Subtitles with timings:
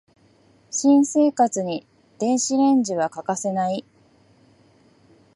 [0.71, 1.85] 新生活に
[2.17, 3.85] 電子レンジは欠かせない